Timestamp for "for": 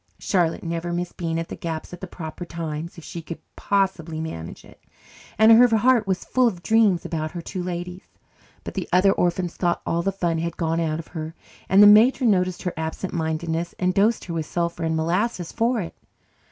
15.51-15.79